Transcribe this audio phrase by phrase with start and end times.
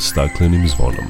[0.00, 1.06] staklenim zvonom.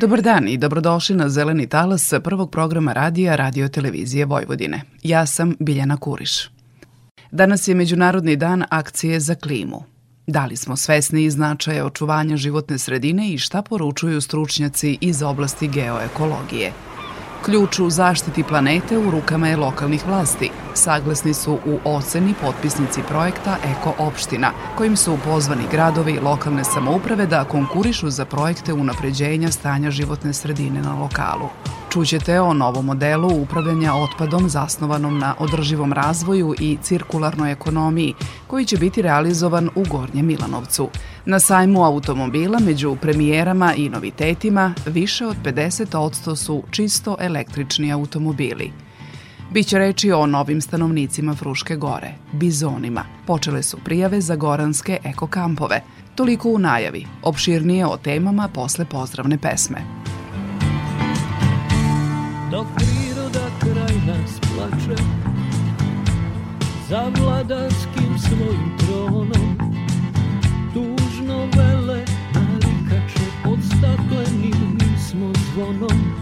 [0.00, 4.82] Dobar dan i dobrodošli na Zeleni talas prvog programa radija Radio Televizije Vojvodine.
[5.02, 6.50] Ja sam Biljana Kuriš.
[7.30, 9.84] Danas je Međunarodni dan akcije za klimu.
[10.26, 16.72] Da li smo svesni značaja očuvanja životne sredine i šta poručuju stručnjaci iz oblasti geoekologije–
[17.44, 20.50] Ključ u zaštiti planete u rukama je lokalnih vlasti.
[20.74, 27.26] Saglasni su u oceni potpisnici projekta Eko opština, kojim su pozvani gradovi i lokalne samouprave
[27.26, 31.48] da konkurišu za projekte unapređenja stanja životne sredine na lokalu.
[31.90, 38.14] Čućete o novom modelu upravljanja otpadom zasnovanom na održivom razvoju i cirkularnoj ekonomiji,
[38.46, 40.88] koji će biti realizovan u Gornjem Milanovcu.
[41.24, 48.72] Na sajmu automobila među premijerama i novitetima više od 50% su čisto električni automobili.
[49.52, 53.04] Biće reči o novim stanovnicima Fruške gore, bizonima.
[53.26, 55.82] Počele su prijave za goranske ekokampove.
[56.14, 59.78] Toliko u najavi, opširnije o temama posle pozdravne pesme.
[62.50, 65.02] Dok priroda kraj nas plače
[66.88, 69.58] Za vladarskim svojim tronom
[70.74, 76.21] Tužno vele narikače Pod staklenim smo zvonom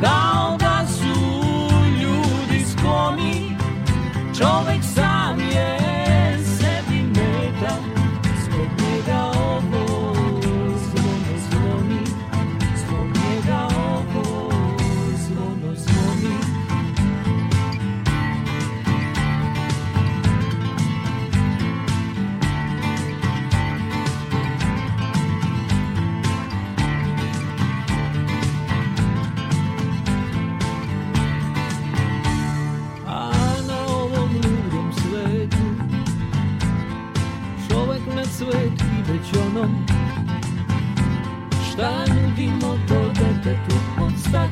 [0.00, 1.20] Kao da su
[2.00, 3.56] ljudi skloni.
[4.38, 4.82] Čovek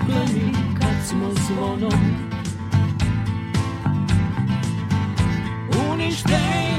[0.07, 2.17] Stakleni kad smo zvonom
[5.93, 6.76] Uništenju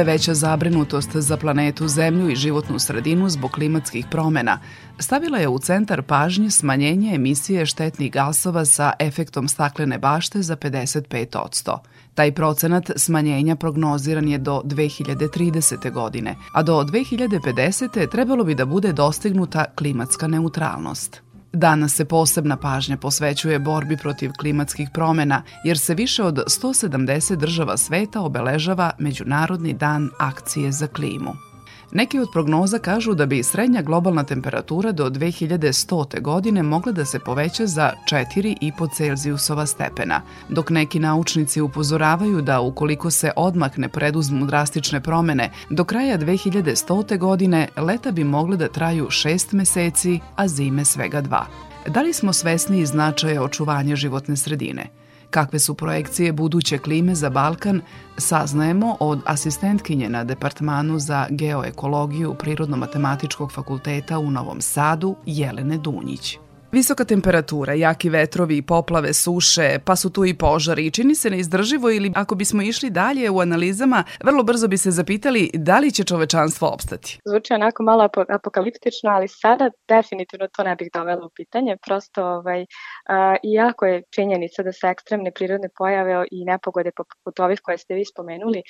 [0.00, 4.58] Sve veća zabrinutost za planetu Zemlju i životnu sredinu zbog klimatskih promena
[4.98, 11.78] stavila je u centar pažnje smanjenje emisije štetnih gasova sa efektom staklene bašte za 55%.
[12.14, 15.92] Taj procenat smanjenja prognoziran je do 2030.
[15.92, 18.10] godine, a do 2050.
[18.10, 21.29] trebalo bi da bude dostignuta klimatska neutralnost.
[21.52, 27.76] Danas se posebna pažnja posvećuje borbi protiv klimatskih promena, jer se više od 170 država
[27.76, 31.49] sveta obeležava Međunarodni dan akcije za klimu.
[31.92, 36.20] Neki od prognoza kažu da bi srednja globalna temperatura do 2100.
[36.20, 43.10] godine mogla da se poveća za 4,5 Celzijusova stepena, dok neki naučnici upozoravaju da ukoliko
[43.10, 47.18] se odmah ne preduzmu drastične promene, do kraja 2100.
[47.18, 51.46] godine leta bi mogle da traju 6 meseci, a zime svega dva.
[51.86, 54.86] Da li smo svesni značaja očuvanja životne sredine?
[55.30, 57.80] Kakve su projekcije buduće klime za Balkan,
[58.16, 66.38] saznajemo od asistentkinje na Departmanu za geoekologiju Prirodno-matematičkog fakulteta u Novom Sadu, Jelene Dunjić.
[66.72, 71.90] Visoka temperatura, jaki vetrovi, poplave, suše, pa su tu i požari i čini se neizdrživo
[71.90, 76.04] ili ako bismo išli dalje u analizama, vrlo brzo bi se zapitali da li će
[76.04, 77.18] čovečanstvo opstati.
[77.24, 81.76] Zvuči onako malo apokaliptično, ali sada definitivno to ne bih dovela u pitanje.
[81.86, 82.66] Prosto, ovaj,
[83.08, 87.94] a, iako je činjenica da se ekstremne prirodne pojave i nepogode poput ovih koje ste
[87.94, 88.62] vi spomenuli,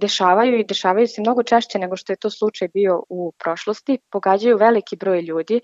[0.00, 4.56] dešavaju i dešavaju se mnogo češće nego što je to slučaj bio u prošlosti, pogađaju
[4.56, 5.60] veliki broj ljudi,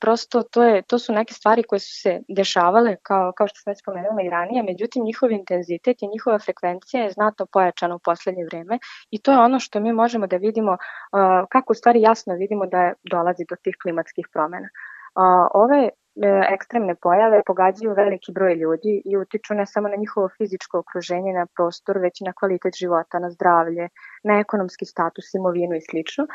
[0.00, 3.70] Prosto to, je, to su neke stvari koje su se dešavale, kao, kao što sam
[3.70, 8.44] već spomenula i ranije, međutim njihov intenzitet i njihova frekvencija je znatno pojačana u poslednje
[8.44, 8.78] vreme
[9.10, 10.78] i to je ono što mi možemo da vidimo, uh,
[11.50, 14.68] kako u stvari jasno vidimo da dolazi do tih klimatskih promena.
[14.68, 15.90] Uh, ove e,
[16.54, 21.46] ekstremne pojave pogađaju veliki broj ljudi i utiču ne samo na njihovo fizičko okruženje, na
[21.56, 23.88] prostor, već i na kvalitet života, na zdravlje,
[24.24, 26.26] na ekonomski status, imovinu i slično.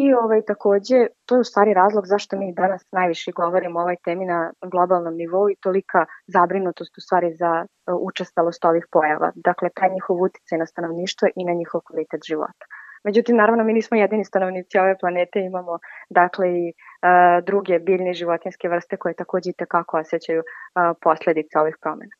[0.00, 3.96] I ovaj, takođe, to je u stvari razlog zašto mi danas najviše govorimo o ovoj
[4.04, 7.66] temi na globalnom nivou i tolika zabrinutost u stvari za e,
[8.10, 9.32] učestalost ovih pojava.
[9.34, 12.64] Dakle, taj njihov uticaj na stanovništvo i na njihov kvalitet života.
[13.04, 15.78] Međutim, naravno, mi nismo jedini stanovnici ove planete, imamo
[16.10, 21.76] dakle i uh, druge biljne životinske vrste koje takođe i tekako osjećaju uh, posledice ovih
[21.82, 22.14] promena.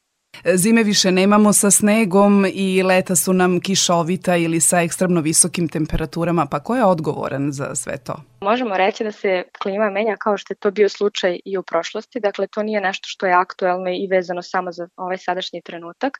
[0.54, 6.46] Zime više nemamo sa snegom i leta su nam kišovita ili sa ekstremno visokim temperaturama,
[6.46, 8.14] pa ko je odgovoran za sve to?
[8.40, 12.20] Možemo reći da se klima menja kao što je to bio slučaj i u prošlosti,
[12.20, 16.18] dakle to nije nešto što je aktuelno i vezano samo za ovaj sadašnji trenutak.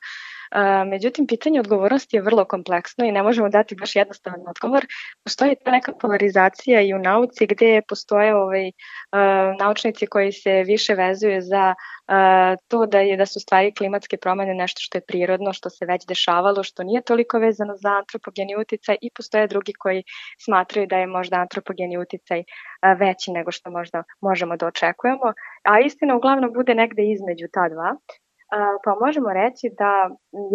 [0.87, 4.85] Međutim, pitanje odgovornosti je vrlo kompleksno i ne možemo dati baš jednostavan odgovor.
[5.23, 8.71] Postoji ta neka polarizacija i u nauci gde postoje ovaj,
[9.59, 11.75] naučnici koji se više vezuju za
[12.67, 16.05] to da je da su stvari klimatske promene nešto što je prirodno, što se već
[16.07, 20.03] dešavalo, što nije toliko vezano za antropogeni uticaj i postoje drugi koji
[20.45, 22.43] smatraju da je možda antropogeni uticaj
[22.99, 27.95] veći nego što možda možemo da očekujemo, a istina uglavnom bude negde između ta dva
[28.83, 30.09] pa možemo reći da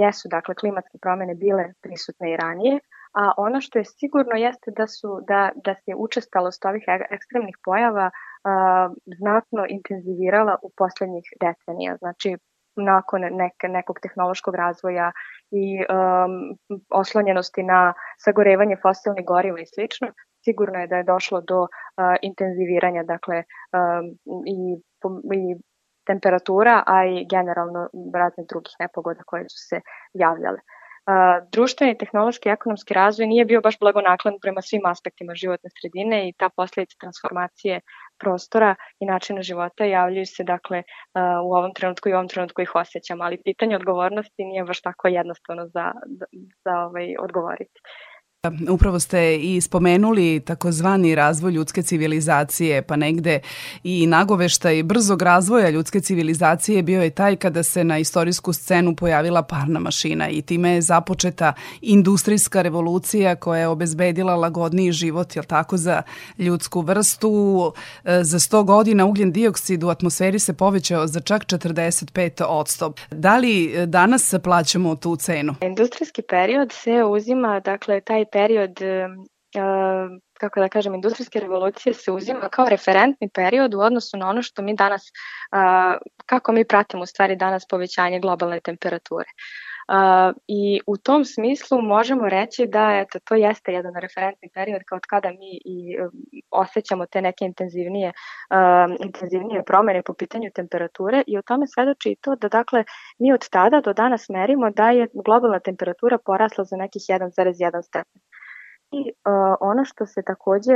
[0.04, 2.78] jesu dakle klimatske promene bile prisutne i ranije,
[3.14, 8.10] a ono što je sigurno jeste da su da da se učestalost ovih ekstremnih pojava
[8.44, 8.88] a,
[9.18, 11.96] znatno intenzivirala u poslednjih decenija.
[11.96, 12.36] Znači
[12.76, 15.12] nakon neke, nekog tehnološkog razvoja
[15.50, 16.58] i um,
[16.90, 20.08] oslonjenosti na sagorevanje fosilnih goriva i slično,
[20.44, 21.68] sigurno je da je došlo do uh,
[22.22, 24.04] intenziviranja dakle um,
[24.46, 24.58] i,
[25.38, 25.56] i
[26.06, 29.80] temperatura, a i generalno razne drugih nepogoda koje su se
[30.14, 30.58] javljale.
[31.06, 36.28] Uh, društveni, tehnološki i ekonomski razvoj nije bio baš blagonaklan prema svim aspektima životne sredine
[36.28, 37.80] i ta posledica transformacije
[38.18, 42.62] prostora i načina života javljaju se dakle uh, u ovom trenutku i u ovom trenutku
[42.62, 46.26] ih osjećamo, ali pitanje odgovornosti nije baš tako jednostavno za, za,
[46.64, 47.80] za ovaj, odgovoriti.
[48.70, 53.40] Upravo ste i spomenuli takozvani razvoj ljudske civilizacije, pa negde
[53.84, 59.42] i nagoveštaj brzog razvoja ljudske civilizacije bio je taj kada se na istorijsku scenu pojavila
[59.42, 65.76] parna mašina i time je započeta industrijska revolucija koja je obezbedila lagodniji život, jel tako,
[65.76, 66.02] za
[66.38, 67.72] ljudsku vrstu.
[68.04, 73.00] E, za 100 godina ugljen dioksid u atmosferi se povećao za čak 45 odstop.
[73.10, 75.54] Da li danas plaćamo tu cenu?
[75.60, 78.82] Industrijski period se uzima, dakle, taj period
[80.40, 84.62] kako da kažem, industrijske revolucije se uzima kao referentni period u odnosu na ono što
[84.62, 85.02] mi danas,
[86.26, 89.28] kako mi pratimo u stvari danas povećanje globalne temperature.
[89.88, 94.96] Uh, I u tom smislu možemo reći da eto, to jeste jedan referentni period kao
[94.96, 96.10] od kada mi i um,
[96.50, 102.16] osjećamo te neke intenzivnije, uh, intenzivnije promene po pitanju temperature i o tome svedoči i
[102.16, 102.84] to da dakle
[103.18, 108.22] mi od tada do danas merimo da je globalna temperatura porasla za nekih 1,1 stepen.
[108.92, 110.72] I uh, ono što se takođe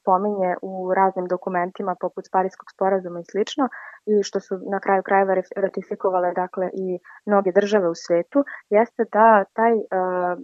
[0.00, 3.68] spominje u raznim dokumentima poput Parijskog sporazuma i slično
[4.06, 9.44] i što su na kraju krajeva ratifikovale dakle i mnoge države u svetu jeste da
[9.52, 10.34] taj, uh,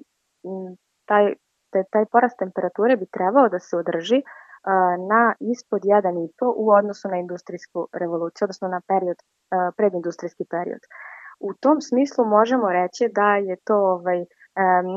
[1.04, 1.34] taj,
[1.70, 4.26] taj, taj porast temperature bi trebao da se održi uh,
[5.12, 10.82] na ispod 1,5 u odnosu na industrijsku revoluciju, odnosno na period, uh, predindustrijski period.
[11.40, 14.24] U tom smislu možemo reći da je to ovaj,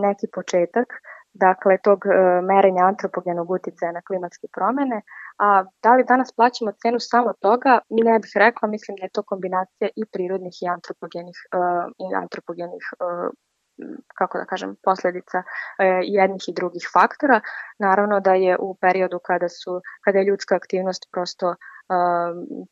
[0.01, 0.87] neki početak
[1.33, 5.01] dakle, tog e, merenja antropogenog uticaja na klimatske promene,
[5.37, 9.23] a da li danas plaćamo cenu samo toga, ne bih rekla, mislim da je to
[9.23, 11.57] kombinacija i prirodnih i antropogenih, e,
[11.99, 12.95] i antropogenih e,
[14.15, 15.43] kako da kažem, posledica
[16.03, 17.41] jednih i drugih faktora.
[17.79, 21.55] Naravno da je u periodu kada, su, kada je ljudska aktivnost prosto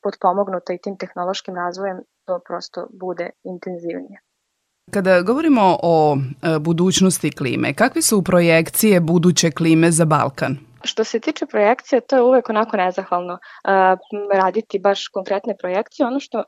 [0.01, 4.22] potpomognuta i tim tehnološkim razvojem, to prosto bude intenzivnije.
[4.90, 10.58] Kada govorimo o e, budućnosti klime, kakve su projekcije buduće klime za Balkan?
[10.84, 13.38] Što se tiče projekcije, to je uvek onako nezahvalno
[14.34, 16.08] raditi baš konkretne projekcije.
[16.08, 16.46] Ono što uh,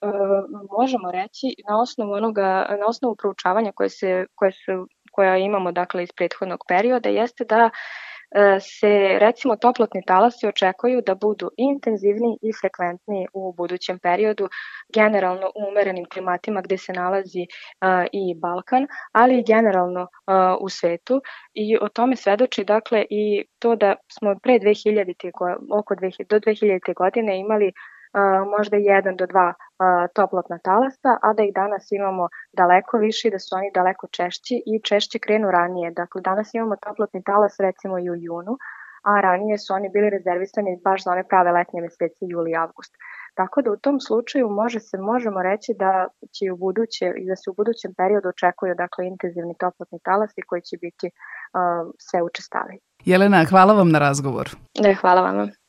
[0.80, 6.04] možemo reći na osnovu onoga, na osnovu proučavanja koje se, koje su koja imamo dakle
[6.04, 7.70] iz prethodnog perioda jeste da
[8.60, 14.50] se recimo toplotni talasi očekuju da budu intenzivniji i frekventniji u budućem periodu,
[14.94, 17.48] generalno u umerenim klimatima gde se nalazi
[18.12, 20.08] i Balkan, ali i generalno
[20.62, 21.22] u svetu
[21.54, 25.32] i o tome svedoči dakle i to da smo pre 2000.
[25.80, 26.94] oko 2000, do 2000.
[26.96, 27.72] godine imali
[28.58, 29.54] možda jedan do dva
[30.14, 34.82] toplotna talasa, a da ih danas imamo daleko više da su oni daleko češći i
[34.84, 35.92] češće krenu ranije.
[35.92, 38.58] Dakle, danas imamo toplotni talas recimo i u junu,
[39.04, 42.94] a ranije su oni bili rezervisani baš za one prave letnje mesece, juli i avgust.
[43.36, 47.50] Tako da u tom slučaju može se, možemo reći da će u buduće, da se
[47.50, 52.80] u budućem periodu očekuju dakle, intenzivni toplotni talasi koji će biti uh, sve učestali.
[53.06, 54.50] Jelena, hvala vam na razgovor.
[54.84, 55.63] Ne, hvala vam.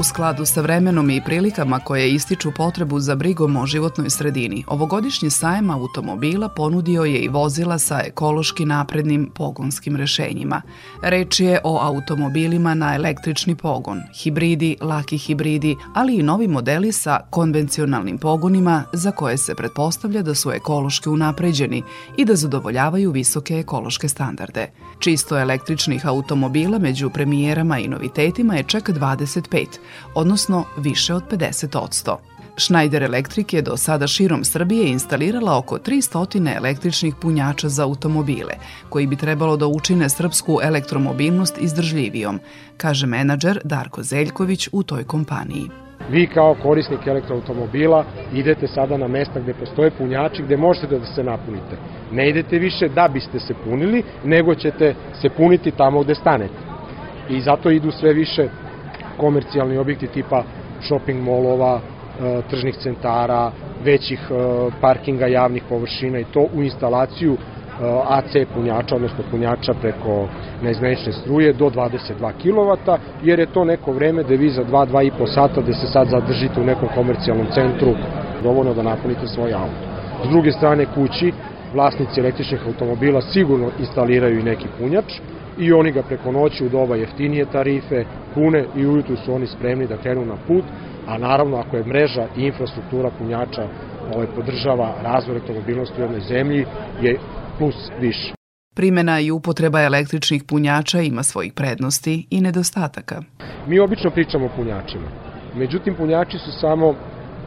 [0.00, 5.30] U skladu sa vremenom i prilikama koje ističu potrebu za brigom o životnoj sredini, ovogodišnji
[5.30, 10.62] sajem automobila ponudio je i vozila sa ekološki naprednim pogonskim rešenjima.
[11.02, 17.20] Reč je o automobilima na električni pogon, hibridi, laki hibridi, ali i novi modeli sa
[17.30, 21.82] konvencionalnim pogonima za koje se pretpostavlja da su ekološki unapređeni
[22.16, 24.70] i da zadovoljavaju visoke ekološke standarde.
[24.98, 29.66] Čisto električnih automobila među premijerama i novitetima je čak 25,
[30.14, 32.16] odnosno više od 50%.
[32.56, 38.54] Schneider Electric je do sada širom Srbije instalirala oko 300 električnih punjača za automobile,
[38.88, 42.40] koji bi trebalo da učine srpsku elektromobilnost izdržljivijom,
[42.76, 45.70] kaže menadžer Darko Zeljković u toj kompaniji.
[46.10, 48.04] Vi kao korisnik elektroautomobila
[48.34, 51.76] idete sada na mesta gde postoje punjači gde možete da se napunite.
[52.12, 56.54] Ne idete više da biste se punili, nego ćete se puniti tamo gde stanete.
[57.30, 58.48] I zato idu sve više
[59.20, 60.42] komercijalni objekti tipa
[60.86, 63.50] shopping molova, e, tržnih centara,
[63.84, 64.34] većih e,
[64.80, 67.36] parkinga javnih površina i to u instalaciju e,
[68.08, 70.28] AC punjača, odnosno punjača preko
[70.62, 75.60] neizmenične struje do 22 kW, jer je to neko vreme da vi za 2-2,5 sata
[75.60, 77.94] da se sad zadržite u nekom komercijalnom centru
[78.42, 79.90] dovoljno da napunite svoj auto.
[80.24, 81.32] S druge strane kući,
[81.74, 85.20] vlasnici električnih automobila sigurno instaliraju i neki punjač
[85.60, 89.86] i oni ga preko noći u doba jeftinije tarife pune i ujutru su oni spremni
[89.86, 90.64] da krenu na put,
[91.06, 93.68] a naravno ako je mreža i infrastruktura punjača
[94.14, 96.64] ovaj, podržava razvoj elektromobilnosti u jednoj zemlji,
[97.02, 97.18] je
[97.58, 98.32] plus više.
[98.76, 103.22] Primena i upotreba električnih punjača ima svojih prednosti i nedostataka.
[103.66, 105.08] Mi obično pričamo o punjačima.
[105.54, 106.94] Međutim, punjači su samo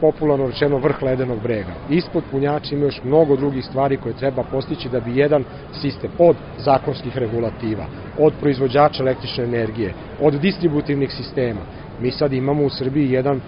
[0.00, 1.72] popularno rečeno vrh ledenog brega.
[1.90, 6.36] Ispod punjača ima još mnogo drugih stvari koje treba postići da bi jedan sistem od
[6.58, 7.86] zakonskih regulativa,
[8.18, 11.60] od proizvođača električne energije, od distributivnih sistema.
[12.00, 13.40] Mi sad imamo u Srbiji jedan,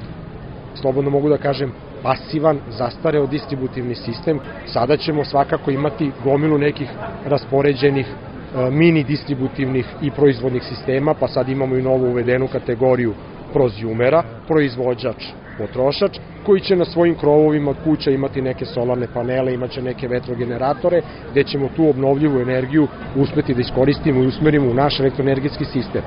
[0.74, 1.72] slobodno mogu da kažem,
[2.02, 4.40] pasivan, zastareo distributivni sistem.
[4.66, 6.90] Sada ćemo svakako imati gomilu nekih
[7.24, 13.14] raspoređenih e, mini distributivnih i proizvodnih sistema, pa sad imamo i novu uvedenu kategoriju
[13.52, 15.24] prozjumera, proizvođač,
[15.58, 21.44] potrošač, koji će na svojim krovovima kuća imati neke solarne panele, imaće neke vetrogeneratore, gde
[21.44, 26.02] ćemo tu obnovljivu energiju uspeti da iskoristimo i usmerimo u naš elektroenergetski sistem.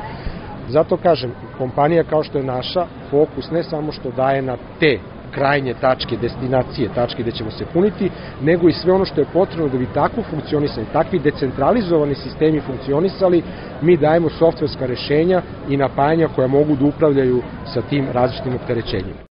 [0.70, 5.00] Zato kažem, kompanija kao što je naša, fokus ne samo što daje na te
[5.32, 8.10] krajnje tačke, destinacije, tačke gde ćemo se puniti,
[8.42, 13.44] nego i sve ono što je potrebno da bi tako funkcionisali, takvi decentralizovani sistemi funkcionisali,
[13.82, 17.42] mi dajemo softverska rešenja i napajanja koja mogu da upravljaju
[17.74, 19.29] sa tim različitim opterećenjima.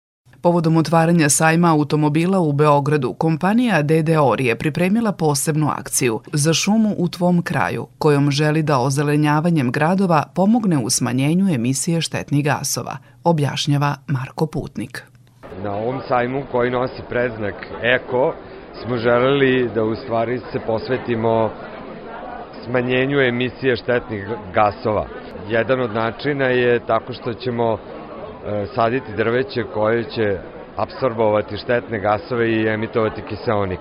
[0.42, 7.08] Povodom otvaranja sajma automobila u Beogradu, kompanija DDOR je pripremila posebnu akciju za šumu u
[7.08, 14.46] tvom kraju, kojom želi da ozelenjavanjem gradova pomogne u smanjenju emisije štetnih gasova, objašnjava Marko
[14.46, 15.02] Putnik.
[15.64, 18.34] Na ovom sajmu koji nosi preznak Eko
[18.82, 21.50] smo želeli da u stvari se posvetimo
[22.64, 25.06] smanjenju emisije štetnih gasova.
[25.48, 27.78] Jedan od načina je tako što ćemo
[28.74, 30.38] saditi drveće koje će
[30.76, 33.80] absorbovati štetne gasove i emitovati kiseonik.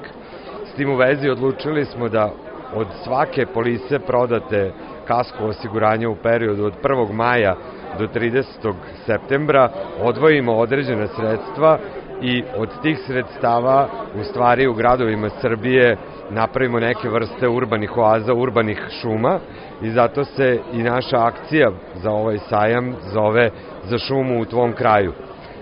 [0.65, 2.31] S tim u vezi odlučili smo da
[2.75, 4.71] od svake polise prodate
[5.07, 7.13] kasko osiguranja u periodu od 1.
[7.13, 7.55] maja
[7.99, 8.73] do 30.
[9.05, 9.71] septembra
[10.01, 11.77] odvojimo određena sredstva
[12.21, 13.87] i od tih sredstava
[14.21, 15.97] u stvari u gradovima Srbije
[16.33, 19.39] napravimo neke vrste urbanih oaza, urbanih šuma
[19.81, 23.49] i zato se i naša akcija za ovaj sajam zove
[23.83, 25.13] za šumu u tvom kraju.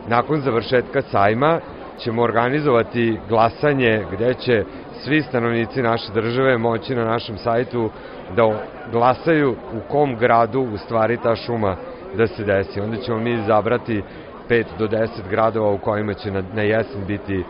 [0.08, 1.60] Nakon završetka sajma
[2.00, 4.64] ćemo organizovati glasanje gde će
[5.04, 7.90] svi stanovnici naše države moći na našem sajtu
[8.36, 8.60] da
[8.92, 11.76] glasaju u kom gradu u stvari ta šuma
[12.18, 12.82] da se desi.
[12.82, 14.04] Onda ćemo mi zabrati
[14.50, 17.44] 5 do 10 gradova u kojima će na, na jesen biti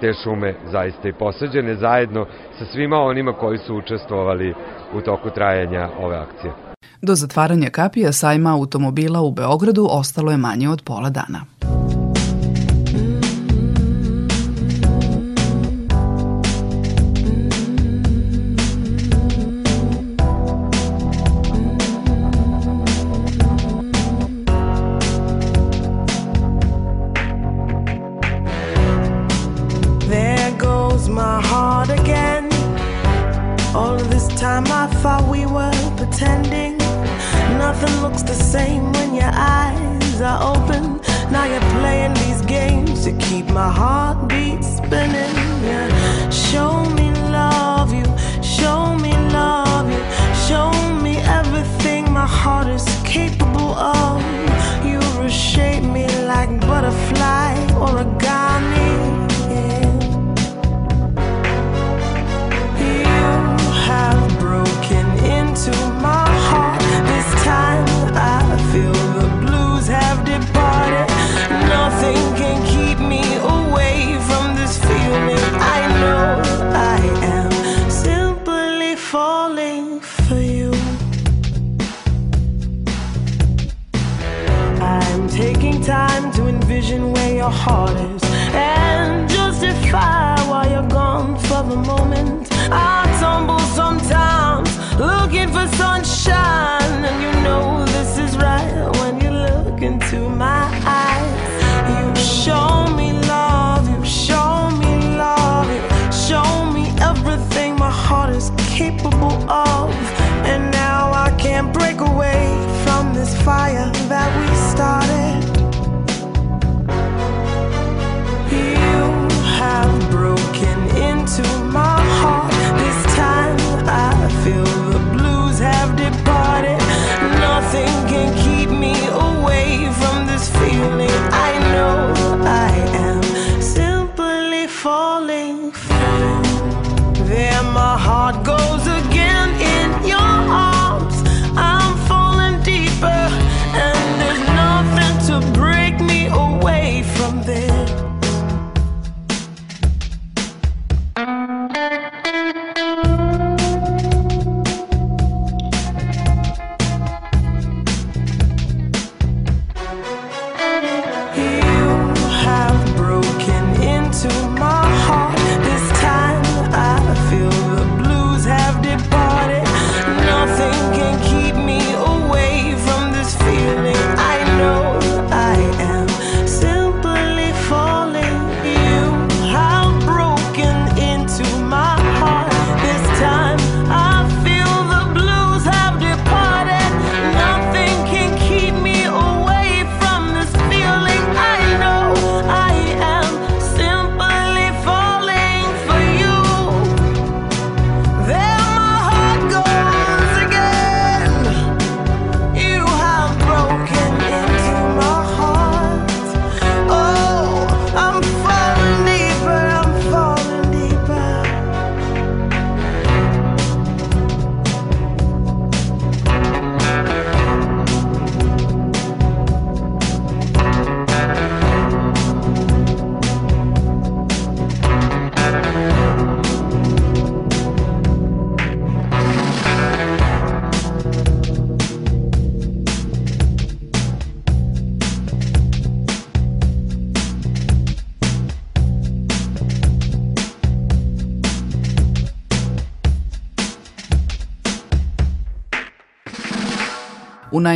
[0.00, 2.26] te šume zaista i posađene zajedno
[2.58, 4.54] sa svima onima koji su učestvovali
[4.94, 6.52] u toku trajanja ove akcije.
[7.02, 11.40] Do zatvaranja kapija sajma automobila u Beogradu ostalo je manje od pola dana.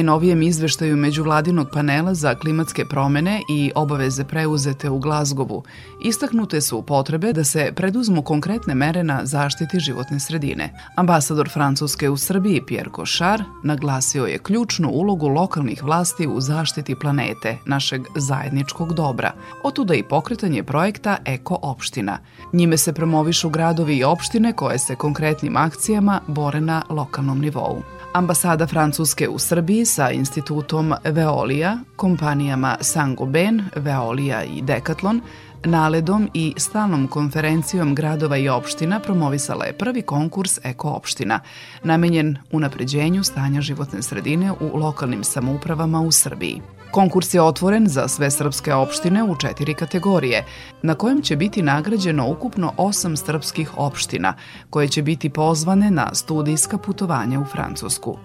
[0.00, 5.64] Najnovijem izveštaju Međuvladinog panela za klimatske promene i obaveze preuzete u Glazgovu
[6.00, 10.72] istaknute su potrebe da se preduzmu konkretne mere na zaštiti životne sredine.
[10.96, 17.56] Ambasador Francuske u Srbiji Pierre Cochard naglasio je ključnu ulogu lokalnih vlasti u zaštiti planete,
[17.66, 19.32] našeg zajedničkog dobra.
[19.64, 22.18] Otuda i pokretanje projekta Eko opština.
[22.52, 27.82] Njime se promovišu gradovi i opštine koje se konkretnim akcijama bore na lokalnom nivou.
[28.12, 35.20] Ambasada Francuske u Srbiji sa institutom Veolia, kompanijama Saint-Gobain, Veolia i Decathlon,
[35.64, 41.40] naledom i stalnom konferencijom gradova i opština promovisala je prvi konkurs Eko opština,
[41.82, 46.62] namenjen unapređenju stanja životne sredine u lokalnim samoupravama u Srbiji.
[46.90, 50.44] Konkurs je otvoren za sve srpske opštine u četiri kategorije,
[50.82, 54.34] na kojem će biti nagrađeno ukupno osam srpskih opština,
[54.70, 58.18] koje će biti pozvane na studijska putovanja u Francusku.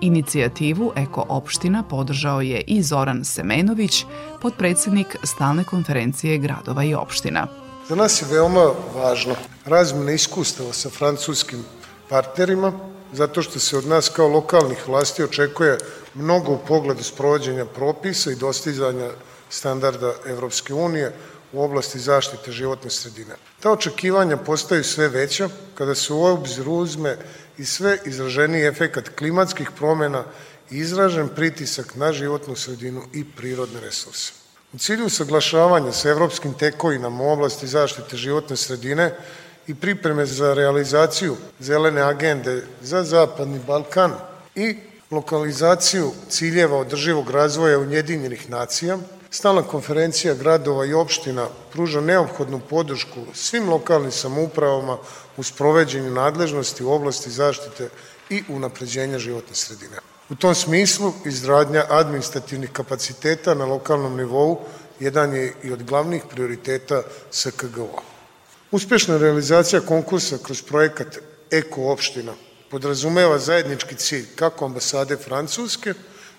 [0.00, 4.04] Inicijativu Eko opština podržao je i Zoran Semenović,
[4.40, 7.46] podpredsednik Stalne konferencije gradova i opština.
[7.88, 11.64] Za nas je veoma važno razmjena iskustava sa francuskim
[12.08, 12.72] partnerima,
[13.12, 15.78] zato što se od nas kao lokalnih vlasti očekuje
[16.14, 19.10] mnogo u pogledu sprovođenja propisa i dostizanja
[19.50, 21.12] standarda Evropske unije
[21.52, 23.34] u oblasti zaštite životne sredine.
[23.60, 27.16] Ta očekivanja postaju sve veća kada se u obzir uzme
[27.58, 30.24] i sve izraženiji efekat klimatskih promjena
[30.70, 34.32] i izražen pritisak na životnu sredinu i prirodne resurse.
[34.72, 39.14] U cilju saglašavanja sa evropskim tekovinama u oblasti zaštite životne sredine
[39.66, 44.14] i pripreme za realizaciju zelene agende za Zapadni Balkan
[44.54, 44.76] i
[45.12, 48.98] lokalizaciju ciljeva održivog razvoja Ujedinjenih nacija,
[49.34, 54.98] Stalna konferencija gradova i opština pruža neophodnu podršku svim lokalnim samoupravama
[55.36, 57.88] u sproveđenju nadležnosti u oblasti zaštite
[58.30, 59.96] i unapređenja životne sredine.
[60.28, 64.60] U tom smislu, izradnja administrativnih kapaciteta na lokalnom nivou
[65.00, 68.02] jedan je i od glavnih prioriteta SKGO.
[68.70, 71.18] Uspešna realizacija konkursa kroz projekat
[71.50, 72.32] Eko opština
[72.72, 75.94] podrazumeva zajednički cilj kako ambasade Francuske,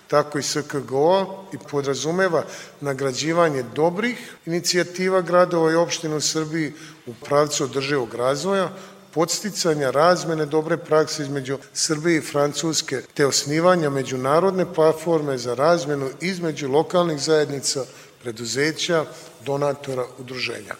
[0.08, 2.42] tako i SKGO i podrazumeva
[2.80, 6.72] nagrađivanje dobrih inicijativa gradova i opština u Srbiji
[7.06, 8.72] u pravcu održivog razvoja,
[9.10, 16.68] podsticanja razmene dobre prakse između Srbije i Francuske, te osnivanja međunarodne platforme za razmenu između
[16.68, 17.84] lokalnih zajednica,
[18.22, 19.04] preduzeća,
[19.46, 20.74] donatora, udruženja.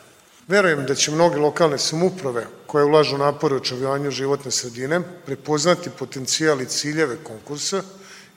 [0.48, 6.60] Verujem da će mnoge lokalne samuprave koje ulažu napore u očuvanju životne sredine prepoznati potencijal
[6.60, 7.82] i ciljeve konkursa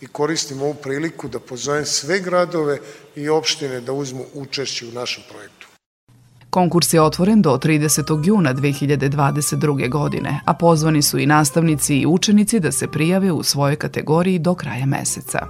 [0.01, 2.79] i koristim ovu priliku da pozovem sve gradove
[3.15, 5.67] i opštine da uzmu učešće u našem projektu.
[6.49, 8.27] Konkurs je otvoren do 30.
[8.27, 9.89] juna 2022.
[9.89, 14.55] godine, a pozvani su i nastavnici i učenici da se prijave u svojoj kategoriji do
[14.55, 15.47] kraja meseca.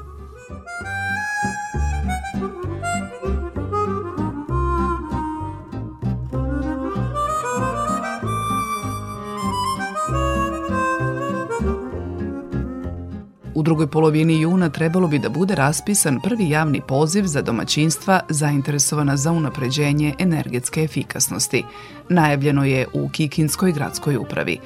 [13.57, 19.17] U drugoj polovini juna trebalo bi da bude raspisan prvi javni poziv za domaćinstva zainteresovana
[19.17, 21.63] za unapređenje energetske efikasnosti.
[22.09, 24.57] Najavljeno je u Kikinskoj gradskoj upravi.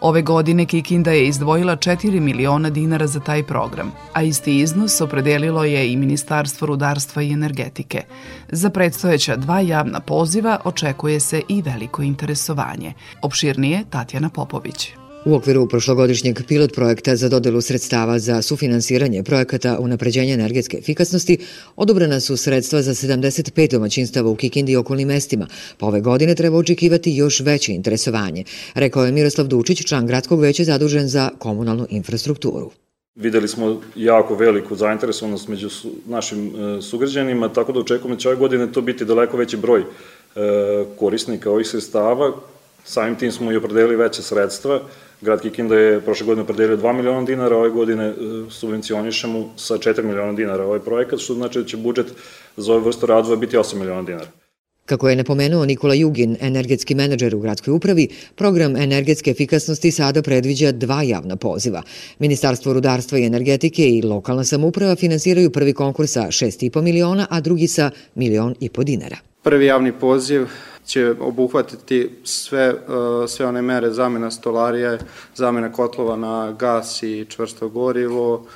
[0.00, 5.64] Ove godine Kikinda je izdvojila 4 miliona dinara za taj program, a isti iznos opredelilo
[5.64, 8.02] je i Ministarstvo rudarstva i energetike.
[8.48, 12.92] Za predstojeća dva javna poziva očekuje se i veliko interesovanje.
[13.22, 14.99] Opširnije Tatjana Popović.
[15.24, 21.38] U okviru prošlogodišnjeg pilot projekta za dodelu sredstava za sufinansiranje projekata unapređenja energetske efikasnosti
[21.76, 25.46] odobrena su sredstva za 75 domaćinstava u Kikindi i okolnim mestima,
[25.78, 30.64] pa ove godine treba očekivati još veće interesovanje, rekao je Miroslav Dučić, član gradskog veća
[30.64, 32.70] zadužen za komunalnu infrastrukturu.
[33.14, 35.68] Videli smo jako veliku zainteresovanost među
[36.06, 39.80] našim e, sugrađanima, tako da očekujemo da će ove godine to biti daleko veći broj
[39.80, 39.84] e,
[40.98, 42.32] korisnika ovih sredstava.
[42.90, 44.80] Samim tim smo i opredelili veće sredstva,
[45.20, 48.14] Grad Kikinda je prošle godine predelio 2 miliona dinara, ove godine e,
[48.50, 52.06] subvencionišemo sa 4 miliona dinara ovaj projekat, što znači da će budžet
[52.56, 54.26] za ovu vrstu razvoja biti 8 miliona dinara.
[54.86, 60.72] Kako je napomenuo Nikola Jugin, energetski menadžer u gradskoj upravi, program energetske efikasnosti sada predviđa
[60.72, 61.82] dva javna poziva.
[62.18, 67.66] Ministarstvo rudarstva i energetike i lokalna samuprava finansiraju prvi konkurs sa 6,5 miliona, a drugi
[67.66, 69.16] sa milion i po dinara.
[69.42, 70.46] Prvi javni poziv
[70.90, 72.74] će obuhvatiti sve, e,
[73.28, 74.98] sve one mere zamena stolarije,
[75.34, 78.46] zamena kotlova na gas i čvrsto gorivo,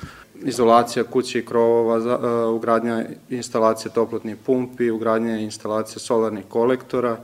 [0.43, 7.17] izolacija kuće i krovova, e, ugradnja instalacije toplotnih pumpi, ugradnja instalacije solarnih kolektora,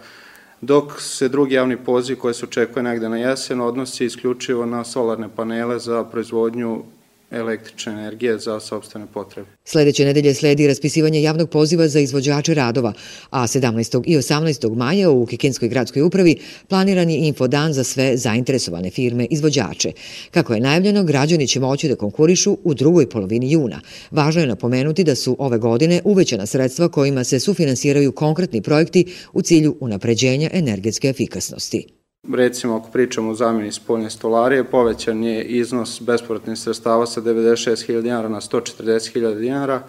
[0.61, 5.29] dok se drugi javni poziv koji se očekuje negde na jesen odnosi isključivo na solarne
[5.35, 6.83] panele za proizvodnju
[7.31, 9.49] električne energije za sobstvene potrebe.
[9.65, 12.93] Sledeće nedelje sledi raspisivanje javnog poziva za izvođače radova,
[13.29, 14.03] a 17.
[14.05, 14.75] i 18.
[14.75, 19.91] maja u Kikinskoj gradskoj upravi planiran je infodan za sve zainteresovane firme izvođače.
[20.31, 23.81] Kako je najavljeno, građani će moći da konkurišu u drugoj polovini juna.
[24.11, 29.41] Važno je napomenuti da su ove godine uvećana sredstva kojima se sufinansiraju konkretni projekti u
[29.41, 32.00] cilju unapređenja energetske efikasnosti.
[32.33, 38.29] Recimo, ako pričamo o zamjeni spoljne stolarije, povećan je iznos bespovratnih sredstava sa 96.000 dinara
[38.29, 39.81] na 140.000 dinara.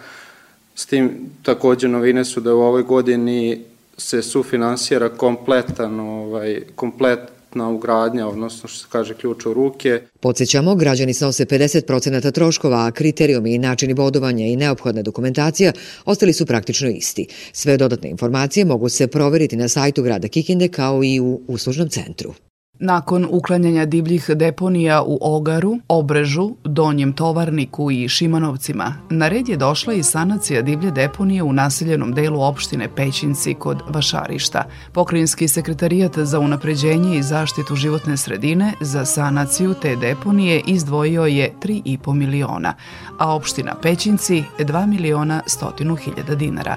[0.75, 1.11] S tim
[1.43, 3.63] takođe novine su da u ovoj godini
[3.97, 7.19] se sufinansira kompletan, ovaj, komplet,
[7.55, 10.01] na ugradnja, odnosno što se kaže ključ u ruke.
[10.19, 15.71] Podsećamo, građani snose 50% troškova, a kriterijumi i načini bodovanja i neophodna dokumentacija
[16.05, 17.27] ostali su praktično isti.
[17.51, 22.33] Sve dodatne informacije mogu se proveriti na sajtu grada Kikinde kao i u uslužnom centru.
[22.79, 29.93] Nakon uklanjanja divljih deponija u Ogaru, Obrežu, Donjem Tovarniku i Šimanovcima, na red je došla
[29.93, 34.63] i sanacija divlje deponije u naseljenom delu opštine Pećinci kod Vašarišta.
[34.91, 42.13] Pokrinjski sekretarijat za unapređenje i zaštitu životne sredine za sanaciju te deponije izdvojio je 3,5
[42.13, 42.73] miliona,
[43.19, 46.75] a opština Pećinci 2 miliona stotinu hiljada dinara,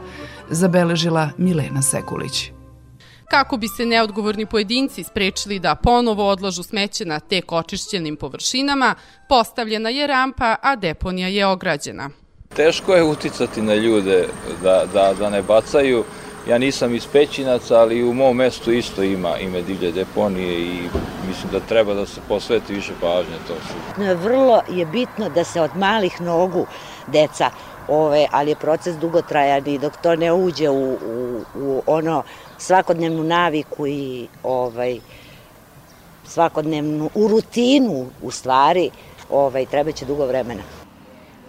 [0.50, 2.55] zabeležila Milena Sekulić.
[3.30, 8.94] Kako bi se neodgovorni pojedinci sprečili da ponovo odlažu smeće na tek očišćenim površinama,
[9.28, 12.10] postavljena je rampa, a deponija je ograđena.
[12.56, 14.28] Teško je uticati na ljude
[14.62, 16.04] da, da, da ne bacaju.
[16.48, 20.88] Ja nisam iz Pećinaca, ali u mom mestu isto ima ime divlje deponije i
[21.28, 24.04] mislim da treba da se posveti više pažnje to su.
[24.22, 26.66] Vrlo je bitno da se od malih nogu
[27.06, 27.50] deca
[27.88, 32.22] ove, ali je proces dugotrajan i dok to ne uđe u, u, u ono
[32.58, 34.98] svakodnevnu naviku i ovaj,
[36.26, 38.90] svakodnevnu, u rutinu u stvari,
[39.30, 40.62] ovaj, treba će dugo vremena.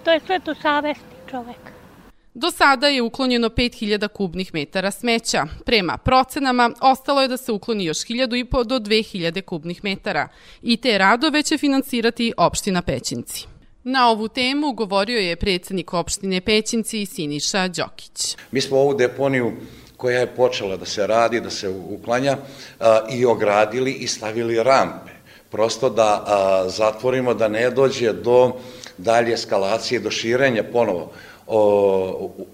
[0.03, 1.77] To je sve to savesti čoveka.
[2.33, 5.47] Do sada je uklonjeno 5000 kubnih metara smeća.
[5.65, 10.27] Prema procenama, ostalo je da se ukloni još 1000 i po do 2000 kubnih metara.
[10.61, 13.45] I te radove će finansirati opština Pećinci.
[13.83, 18.37] Na ovu temu govorio je predsednik opštine Pećinci Siniša Đokić.
[18.51, 19.51] Mi smo ovu deponiju
[19.97, 22.37] koja je počela da se radi, da se uklanja
[23.09, 25.11] i ogradili i stavili rampe.
[25.49, 26.25] Prosto da
[26.67, 28.51] zatvorimo, da ne dođe do
[28.97, 31.11] dalje eskalacije, do širenja ponovo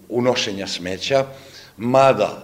[0.09, 1.25] unošenja smeća,
[1.77, 2.43] mada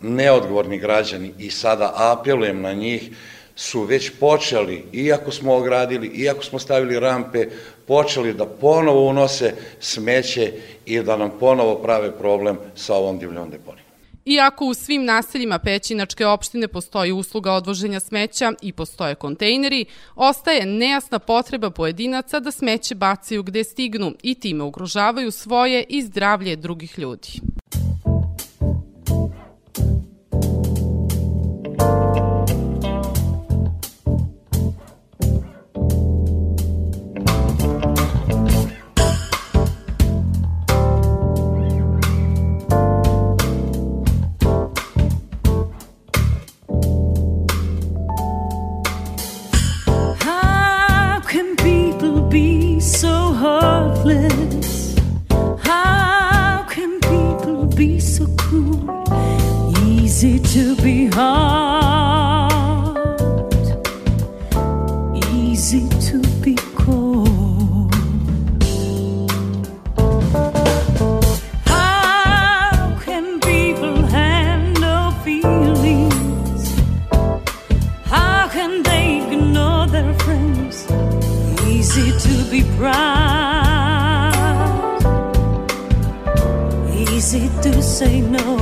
[0.00, 3.10] neodgovorni građani i sada apelujem na njih
[3.56, 7.48] su već počeli, iako smo ogradili, iako smo stavili rampe,
[7.86, 10.52] počeli da ponovo unose smeće
[10.86, 13.89] i da nam ponovo prave problem sa ovom divljom deponijom.
[14.24, 21.18] Iako u svim naseljima Pećinačke opštine postoji usluga odvoženja smeća i postoje kontejneri, ostaje nejasna
[21.18, 27.40] potreba pojedinaca da smeće bacaju gde stignu i time ugrožavaju svoje i zdravlje drugih ljudi.
[53.40, 54.94] heartless.
[55.60, 59.04] How can people be so cruel?
[59.82, 61.69] Easy to be hard.
[82.80, 84.34] surprise.
[86.96, 88.59] Easy to say no.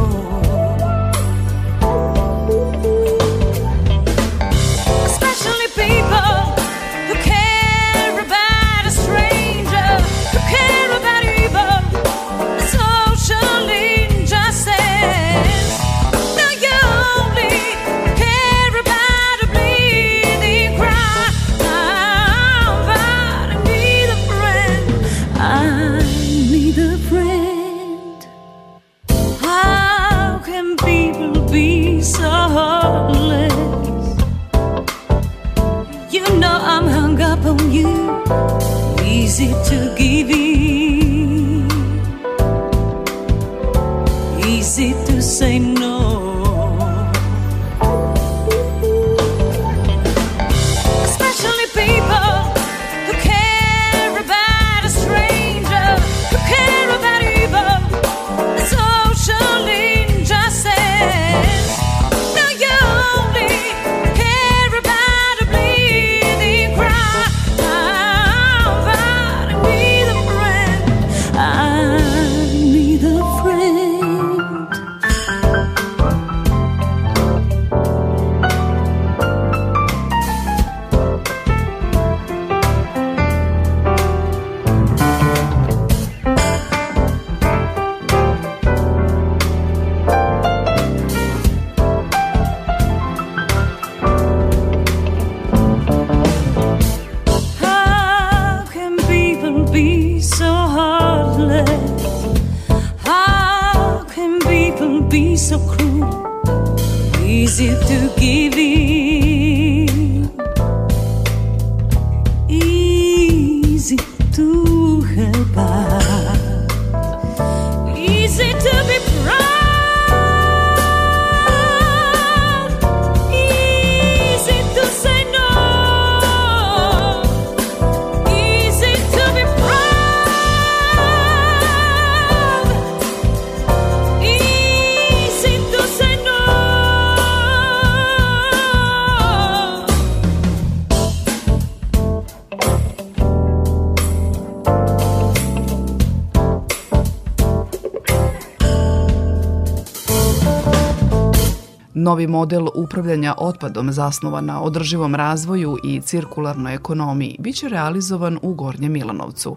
[152.09, 158.93] Novi model upravljanja otpadom zasnovan na održivom razvoju i cirkularnoj ekonomiji biće realizovan u Gornjem
[158.93, 159.57] Milanovcu.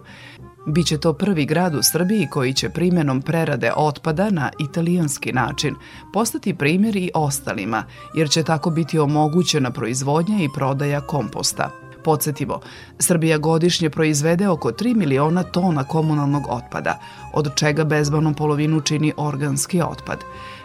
[0.66, 5.74] Biće to prvi grad u Srbiji koji će primjenom prerade otpada na italijanski način
[6.12, 11.70] postati primjer i ostalima, jer će tako biti omogućena proizvodnja i prodaja komposta.
[12.04, 12.60] Podsjetimo,
[12.98, 16.98] Srbija godišnje proizvede oko 3 miliona tona komunalnog otpada,
[17.34, 20.18] od čega bezbavnom polovinu čini organski otpad.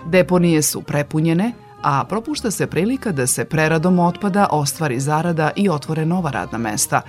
[0.06, 6.06] Deponije su prepunjene, a propušta se prilika da se preradom otpada ostvari zarada i otvore
[6.06, 7.02] nova radna mesta,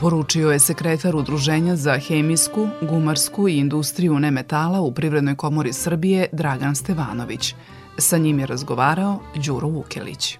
[0.00, 6.74] Poručio je sekretar Udruženja za hemijsku, gumarsku i industriju nemetala u Privrednoj komori Srbije Dragan
[6.74, 7.54] Stevanović.
[7.98, 10.38] Sa njim je razgovarao Đuro Vukelić.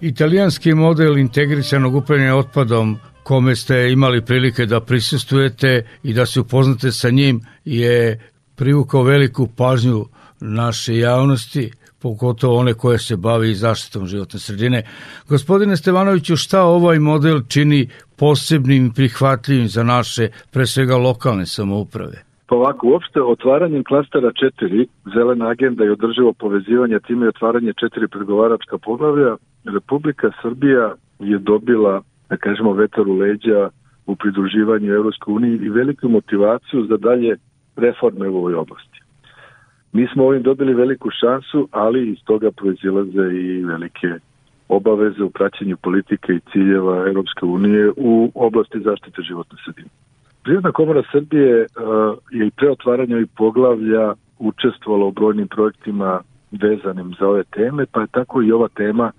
[0.00, 6.92] Italijanski model integrisanog upravljanja otpadom kome ste imali prilike da prisustujete i da se upoznate
[6.92, 8.20] sa njim je
[8.54, 10.06] privukao veliku pažnju
[10.40, 11.70] naše javnosti,
[12.02, 14.82] pogotovo one koje se bavi zaštitom životne sredine.
[15.28, 17.88] Gospodine Stevanoviću, šta ovaj model čini
[18.18, 22.24] posebnim i prihvatljivim za naše, pre svega lokalne samouprave?
[22.46, 24.30] Pa ovako, uopšte otvaranjem klastera
[24.60, 31.38] 4, zelena agenda i održivo povezivanje, time i otvaranje četiri pregovaračka poglavlja, Republika Srbija je
[31.38, 33.70] dobila, da kažemo, vetar u leđa
[34.06, 37.36] u pridruživanju Evropskoj uniji i veliku motivaciju za dalje
[37.76, 38.91] reforme u ovoj oblasti.
[39.92, 44.08] Mi smo ovim dobili veliku šansu, ali iz toga proizilaze i velike
[44.68, 49.88] obaveze u praćenju politike i ciljeva Europske unije u oblasti zaštite životne sredine.
[50.42, 56.20] Prirodna komora Srbije uh, je i pre otvaranja ovih poglavlja učestvovala u brojnim projektima
[56.50, 59.12] vezanim za ove teme, pa je tako i ova tema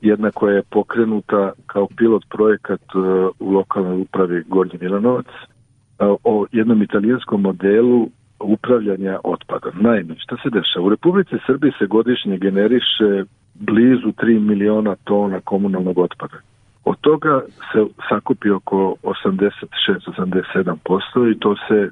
[0.00, 6.46] jedna koja je pokrenuta kao pilot projekat uh, u lokalnoj upravi Gornji Milanovac uh, o
[6.52, 8.08] jednom italijanskom modelu
[8.42, 9.72] upravljanja otpadom.
[9.80, 10.86] Naime, šta se dešava?
[10.86, 13.24] U Republici Srbiji se godišnje generiše
[13.54, 16.36] blizu 3 miliona tona komunalnog otpada.
[16.84, 17.40] Od toga
[17.72, 21.90] se sakupi oko 86-87% i to se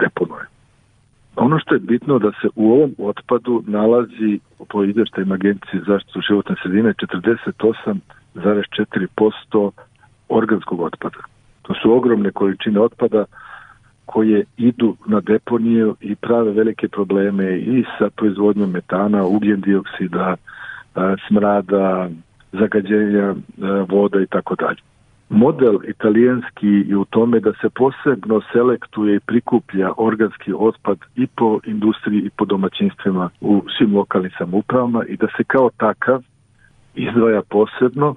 [0.00, 0.44] deponuje.
[1.36, 6.56] Ono što je bitno da se u ovom otpadu nalazi po izveštajima Agencije zaštitu životne
[6.62, 9.70] sredine 48,4%
[10.28, 11.18] organskog otpada.
[11.62, 13.24] To su ogromne količine otpada
[14.12, 20.36] koje idu na deponiju i prave velike probleme i sa proizvodnjom metana, ugljen dioksida,
[21.28, 22.08] smrada,
[22.52, 23.34] zagađenja
[23.88, 24.80] voda i tako dalje.
[25.28, 31.60] Model italijanski je u tome da se posebno selektuje i prikuplja organski otpad i po
[31.66, 36.22] industriji i po domaćinstvima u svim lokalnim samoupravama i da se kao takav
[36.94, 38.16] izdvaja posebno,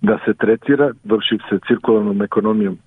[0.00, 2.78] da se tretira, vrši se cirkularnom ekonomijom,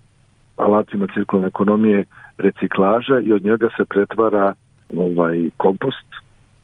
[0.56, 2.06] alatima cirkularne ekonomije
[2.38, 4.54] reciklaža i od njega se pretvara
[4.98, 6.08] ovaj kompost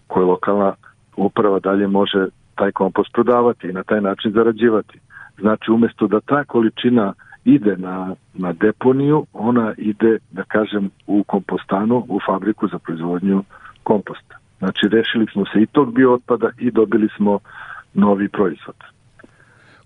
[0.07, 0.73] koji lokalna
[1.15, 4.99] uprava dalje može taj kompost prodavati i na taj način zarađivati.
[5.39, 7.13] Znači, umesto da ta količina
[7.45, 13.43] ide na, na deponiju, ona ide, da kažem, u kompostanu, u fabriku za proizvodnju
[13.83, 14.35] komposta.
[14.59, 17.39] Znači, rešili smo se i tog biootpada i dobili smo
[17.93, 18.75] novi proizvod.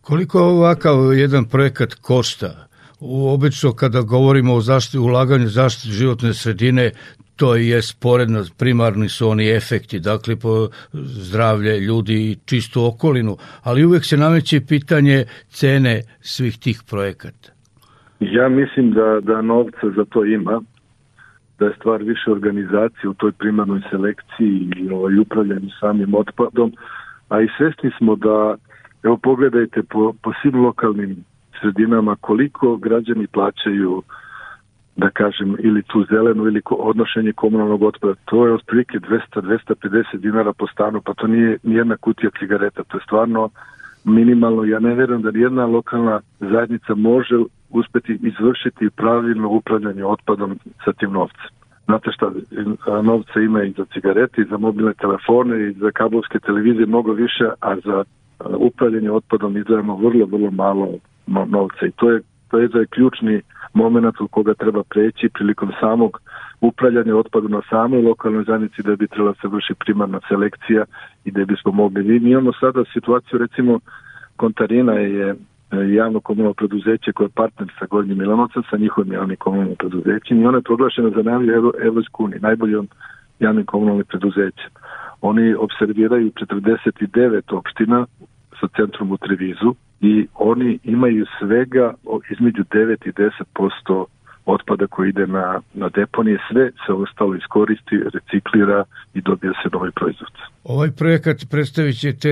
[0.01, 2.67] Koliko ovakav jedan projekat košta?
[3.07, 6.91] Obično kada govorimo o zaštiti, ulaganju zaštiti životne sredine,
[7.35, 13.85] to je sporedno, primarni su oni efekti, dakle po zdravlje ljudi i čistu okolinu, ali
[13.85, 17.51] uvek se nameće pitanje cene svih tih projekata.
[18.19, 20.61] Ja mislim da, da novca za to ima,
[21.59, 26.73] da je stvar više organizacije u toj primarnoj selekciji i ovaj, upravljanju samim otpadom,
[27.29, 28.55] a i svesni smo da,
[29.03, 31.23] evo pogledajte po, po svim lokalnim
[31.61, 34.03] sredinama koliko građani plaćaju
[34.95, 38.13] da kažem, ili tu zelenu ili odnošenje komunalnog otpada.
[38.25, 42.83] To je otprilike 200-250 dinara po stanu, pa to nije nijedna kutija cigareta.
[42.83, 43.49] To je stvarno
[44.03, 44.63] minimalno.
[44.63, 47.35] Ja ne verujem da nijedna lokalna zajednica može
[47.69, 51.49] uspeti izvršiti pravilno upravljanje otpadom sa tim novcem.
[51.85, 52.31] Znate šta,
[53.03, 57.49] novca ima i za cigarete, i za mobilne telefone, i za kablovske televizije mnogo više,
[57.61, 58.03] a za
[58.57, 60.89] upravljanje otpadom izdajemo vrlo, vrlo malo
[61.27, 61.85] novca.
[61.85, 63.41] I to je, to je, to je ključni
[63.73, 66.21] moment u koga treba preći prilikom samog
[66.61, 70.85] upravljanja otpadu na samoj lokalnoj zajednici da bi trebala se vrši primarna selekcija
[71.25, 72.19] i da bismo mogli.
[72.19, 73.79] Mi imamo sada situaciju, recimo,
[74.35, 75.35] Kontarina je e,
[75.93, 80.45] javno komunalno preduzeće koje je partner sa Gornjim Milanovcem, sa njihovim javnim komunalnim preduzećem i
[80.45, 81.53] ona je proglašena za najbolje
[81.83, 82.87] Evropsku uniju, najboljom
[83.39, 84.71] javnim komunalnim preduzećem.
[85.21, 88.05] Oni observiraju 49 opština
[88.59, 91.93] sa centrom u Trevizu i oni imaju svega
[92.31, 94.05] između 9 i 10%
[94.45, 98.83] otpada koji ide na, na deponije, sve se ostalo iskoristi, reciklira
[99.13, 100.31] i dobija se novi proizvod.
[100.63, 102.29] Ovaj projekat predstavit ćete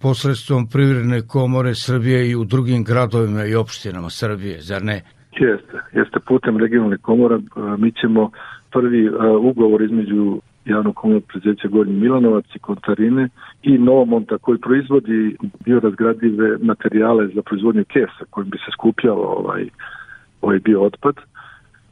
[0.00, 5.02] posredstvom Privredne komore Srbije i u drugim gradovima i opštinama Srbije, zar ne?
[5.32, 7.38] Jeste, jeste putem regionalne komora.
[7.78, 8.30] Mi ćemo
[8.72, 13.28] prvi ugovor između javnog komunalnog preduzeća Gornji Milanovac i Kontarine
[13.62, 19.68] i Novomonta koji proizvodi biorazgradive materijale za proizvodnju kesa kojim bi se skupljalo ovaj,
[20.42, 21.14] ovaj biootpad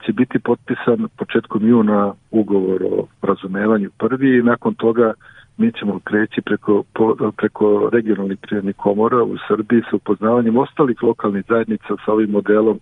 [0.07, 5.13] će biti potpisan početkom juna ugovor o razumevanju prvi i nakon toga
[5.57, 11.45] mi ćemo kreći preko, po, preko regionalnih prirodnih komora u Srbiji sa upoznavanjem ostalih lokalnih
[11.49, 12.81] zajednica sa ovim modelom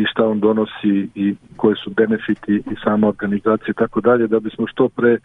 [0.00, 4.40] i šta on donosi i koje su benefiti i sama organizacija i tako dalje, da
[4.40, 5.18] bismo što pre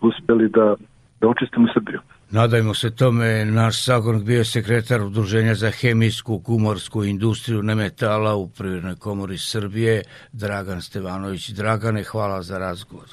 [0.00, 0.74] uspeli da,
[1.20, 2.00] da očistimo Srbiju.
[2.30, 8.48] Nadajmo se tome, naš sagornik bio je sekretar Udruženja za hemijsku gumorsku industriju nemetala u
[8.48, 10.02] Privrednoj komori Srbije,
[10.32, 11.50] Dragan Stevanović.
[11.50, 13.06] Dragane, hvala za razgovor.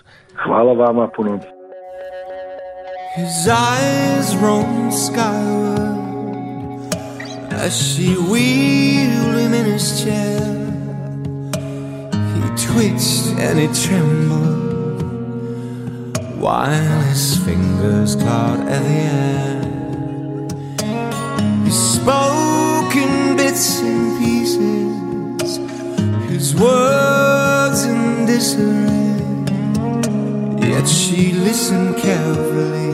[0.45, 1.39] Hvala vama puno.
[3.16, 6.01] His eyes roam skyward
[7.66, 10.71] as she wheeled him in his chair.
[12.52, 15.02] He twitched and he trembled
[16.38, 19.62] while his fingers clawed at the air.
[21.64, 25.60] He spoke in bits and pieces,
[26.30, 29.22] his words in disarray.
[30.68, 32.93] Yet she listened carefully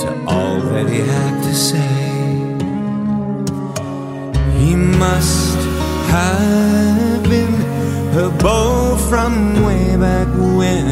[0.00, 1.88] to all that he had to say.
[4.58, 5.49] He must
[6.10, 7.54] have been
[9.08, 9.32] from
[9.64, 10.86] way back when.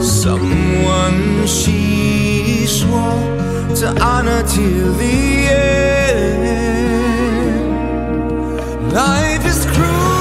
[0.00, 3.24] Someone she swore
[3.80, 6.44] to honor till the end.
[8.92, 10.13] Life is cruel,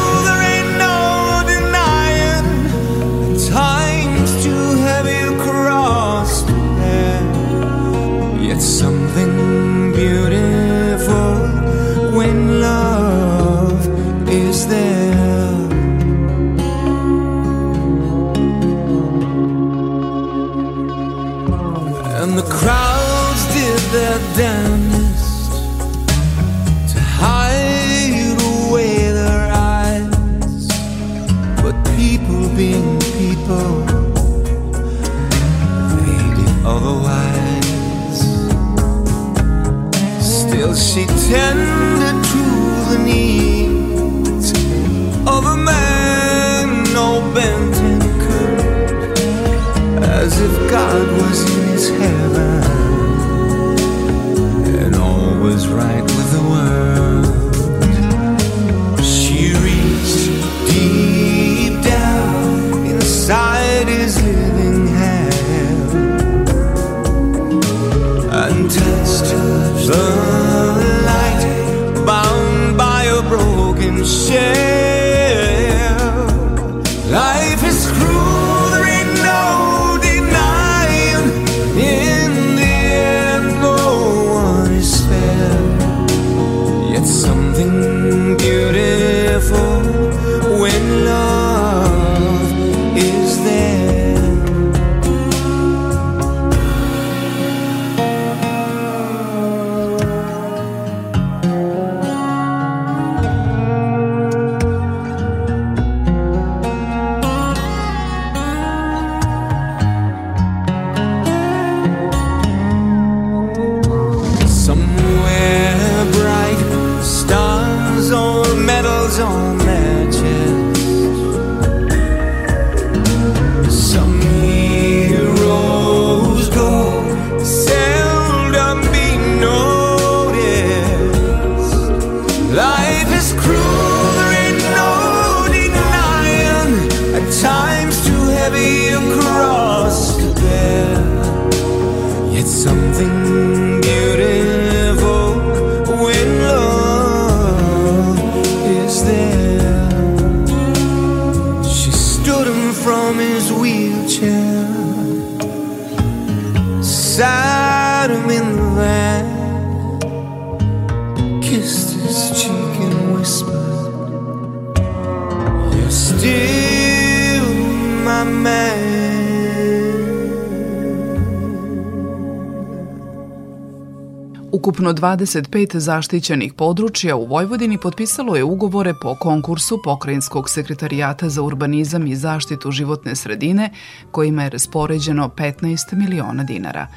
[174.84, 182.08] Ukupno 25 zaštićenih područja u Vojvodini potpisalo je ugovore po konkursu Pokrajinskog sekretarijata za urbanizam
[182.08, 183.70] i zaštitu životne sredine,
[184.12, 186.88] kojima je raspoređeno 15 miliona dinara.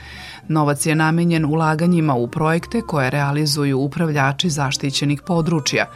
[0.49, 5.87] Novac je namenjen ulaganjima u projekte koje realizuju upravljači zaštićenih područja.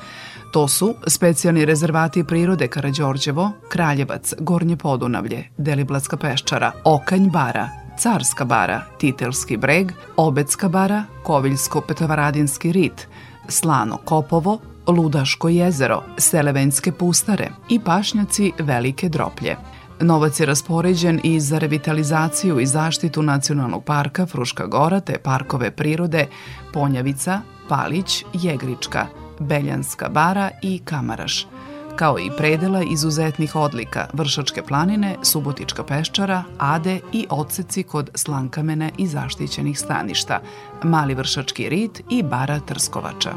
[0.53, 7.69] To su specijalni rezervati prirode Karađorđevo, Kraljevac, Gornje Podunavlje, Deliblatska peščara, Okanj bara,
[7.99, 13.09] Carska bara, Titelski breg, Obecka bara, Koviljsko-Petrovaradinski rit,
[13.49, 19.57] Slano Kopovo, Ludaško jezero, Selevenske pustare i pašnjaci Velike droplje.
[20.01, 26.27] Novac je raspoređen i za revitalizaciju i zaštitu nacionalnog parka Fruška Gora te parkove prirode
[26.73, 29.07] Ponjavica, Palić, Jegrička,
[29.39, 31.47] Beljanska bara i Kamaraš,
[31.97, 39.07] kao i predela izuzetnih odlika Vršačke planine, Subotička peščara, Ade i odseci kod Slankamene i
[39.07, 40.41] zaštićenih staništa,
[40.83, 43.35] Mali Vršački rit i bara Trskovača.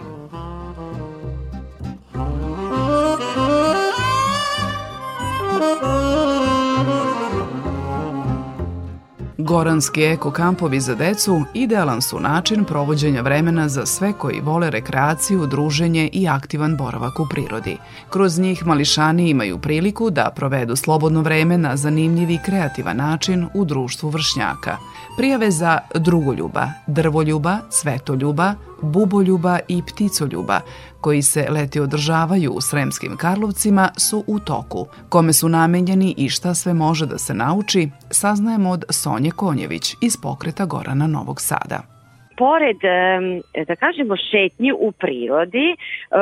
[9.43, 15.47] Goranski eko kampovi za decu idealan su način provođenja vremena za sve koji vole rekreaciju,
[15.47, 17.77] druženje i aktivan boravak u prirodi.
[18.09, 23.65] Kroz njih mališani imaju priliku da provedu slobodno vreme na zanimljiv i kreativan način u
[23.65, 24.77] društvu vršnjaka.
[25.17, 30.59] Prijave za drugoljuba, drvoljuba, cvetoljuba, buboljuba i pticoljuba,
[31.03, 34.87] koji se leti održavaju u Sremskim Karlovcima, su u toku.
[35.09, 40.17] Kome su namenjeni i šta sve može da se nauči, saznajemo od Sonje Konjević iz
[40.17, 41.93] pokreta Gorana Novog Sada
[42.37, 42.77] pored,
[43.67, 45.75] da kažemo, šetnji u prirodi, e,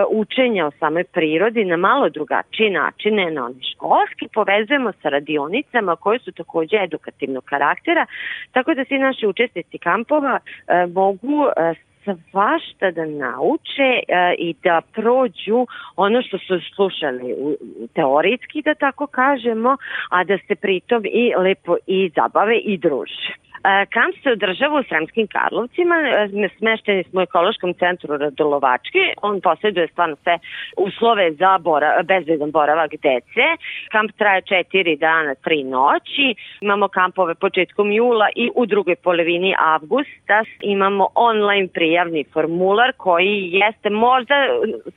[0.09, 6.19] učenja o samoj prirodi na malo drugačiji načine, na oni školski, povezujemo sa radionicama koje
[6.19, 8.05] su takođe edukativnog karaktera,
[8.51, 11.73] tako da svi naši učesnici kampova e, mogu e,
[12.03, 17.57] svašta da nauče e, i da prođu ono što su slušali u,
[17.93, 19.77] teorijski, da tako kažemo,
[20.09, 23.40] a da se pritom i lepo i zabave i druže.
[23.63, 29.87] Kamp se održava u Sremskim Karlovcima, e, smešteni smo u ekološkom centru Radolovački, on posjeduje
[29.87, 30.39] stvarno sve
[30.77, 33.45] uslove za bora, bezbedan boravak dece.
[33.91, 40.43] Kamp traje četiri dana, tri noći, imamo kampove početkom jula i u drugoj polovini avgusta
[40.61, 44.35] imamo online prijavni formular koji jeste možda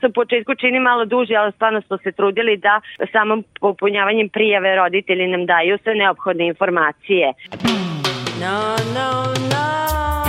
[0.00, 2.80] sa početku čini malo duži, ali stvarno smo se trudili da
[3.12, 7.32] samom popunjavanjem prijave roditelji nam daju sve neophodne informacije.
[8.38, 10.23] No, no, no.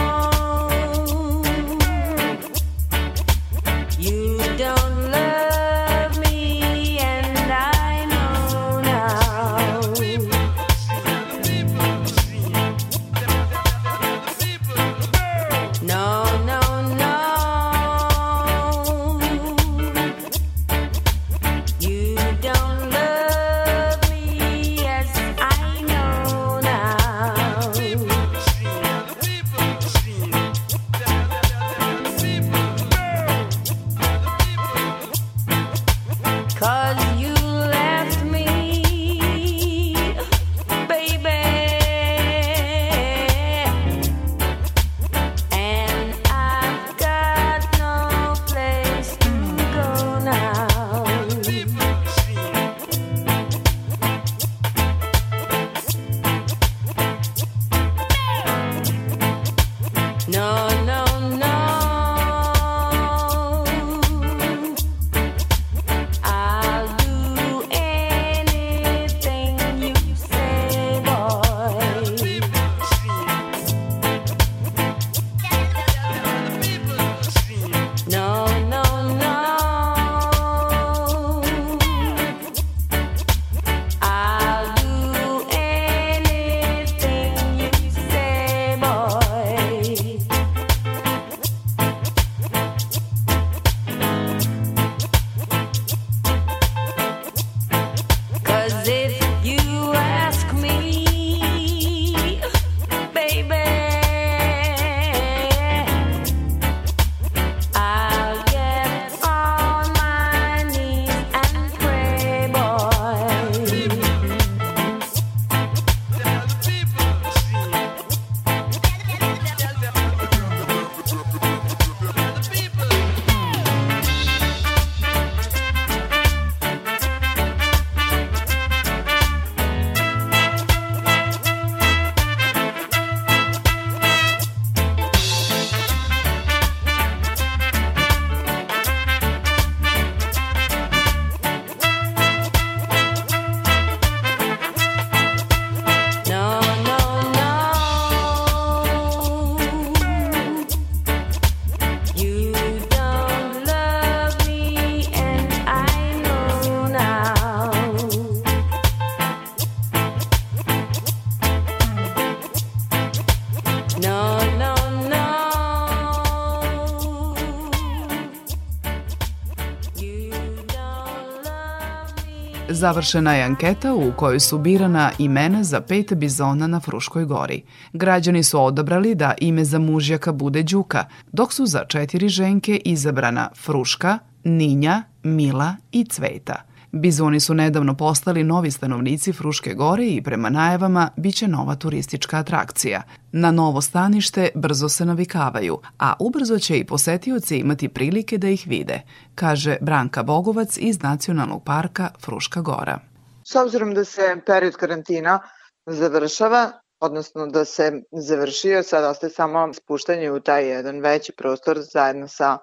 [172.85, 177.61] Završena je anketa u kojoj su birana imena za pet bizona na Fruškoj gori.
[177.93, 183.49] Građani su odabrali da ime za mužjaka bude Đuka, dok su za četiri ženke izabrana
[183.55, 186.61] Fruška, Ninja, Mila i Cveta–
[186.97, 193.01] Bizoni su nedavno postali novi stanovnici Fruške gore i prema najavama biće nova turistička atrakcija.
[193.31, 198.63] Na novo stanište brzo se navikavaju, a ubrzo će i posetioci imati prilike da ih
[198.67, 199.01] vide,
[199.35, 202.99] kaže Branka Bogovac iz Nacionalnog parka Fruška gora.
[203.43, 205.39] S obzirom da se period karantina
[205.85, 212.27] završava, odnosno da se završio, sad ostaje samo spuštanje u taj jedan veći prostor zajedno
[212.27, 212.57] sa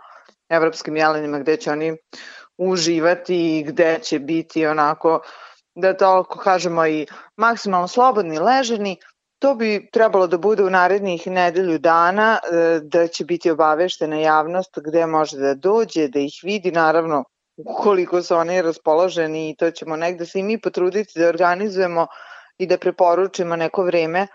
[0.48, 1.96] evropskim jelenima gde će oni
[2.58, 5.20] uživati i gde će biti onako,
[5.74, 8.96] da toliko kažemo i maksimalno slobodni, leženi,
[9.38, 14.78] to bi trebalo da bude u narednih nedelju dana, e, da će biti obaveštena javnost
[14.84, 17.24] gde može da dođe, da ih vidi, naravno
[17.56, 22.06] ukoliko su oni raspoloženi i to ćemo negde se i mi potruditi da organizujemo
[22.58, 24.26] i da preporučimo neko vreme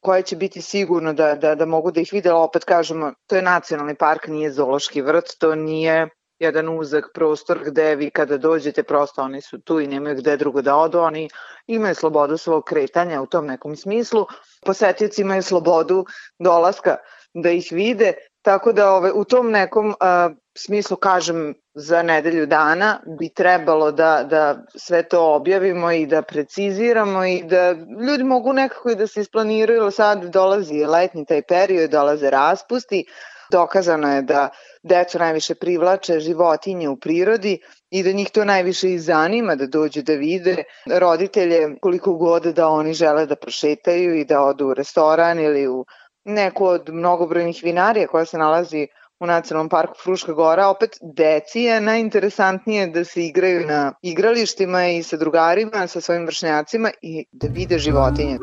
[0.00, 3.42] koje će biti sigurno da, da, da mogu da ih vide, opet kažemo, to je
[3.42, 6.08] nacionalni park, nije zoološki vrt, to nije
[6.38, 10.62] jedan uzak prostor gde vi kada dođete prosto oni su tu i nemaju gde drugo
[10.62, 11.28] da odu, oni
[11.66, 14.26] imaju slobodu svog kretanja u tom nekom smislu,
[14.66, 16.04] posetioci imaju slobodu
[16.38, 16.96] dolaska
[17.34, 18.12] da ih vide,
[18.42, 24.24] tako da ove, u tom nekom a, smislu kažem za nedelju dana bi trebalo da,
[24.30, 27.72] da sve to objavimo i da preciziramo i da
[28.08, 33.04] ljudi mogu nekako i da se isplaniraju, sad dolazi letnji taj period, dolaze raspusti,
[33.50, 34.48] Dokazano je da
[34.82, 37.58] decu najviše privlače životinje u prirodi
[37.90, 40.64] i da njih to najviše i zanima da dođu da vide
[40.98, 45.84] roditelje koliko god da oni žele da prošetaju i da odu u restoran ili u
[46.24, 48.86] neku od mnogobrojnih vinarija koja se nalazi
[49.20, 55.02] u Nacionalnom parku Fruška Gora, opet deci je najinteresantnije da se igraju na igralištima i
[55.02, 58.38] sa drugarima, sa svojim vršnjacima i da vide životinje.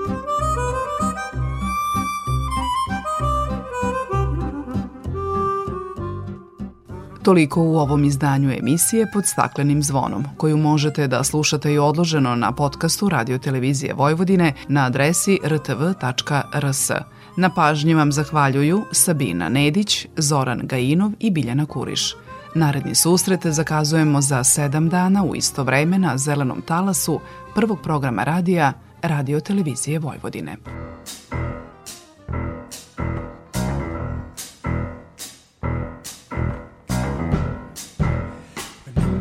[7.26, 12.52] Toliko u ovom izdanju emisije pod staklenim zvonom, koju možete da slušate i odloženo na
[12.52, 16.92] podcastu Radio Televizije Vojvodine na adresi rtv.rs.
[17.38, 22.16] Na pažnji vam zahvaljuju Sabina Nedić, Zoran Gajinov i Biljana Kuriš.
[22.56, 27.20] Naredni susret zakazujemo za sedam dana u isto vreme na Zelenom talasu
[27.56, 30.58] prvog programa radija Radio Televizije Vojvodine.